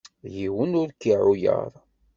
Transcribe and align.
Yiwen 0.35 0.77
ur 0.81 0.89
k-iɛuyer. 0.99 1.71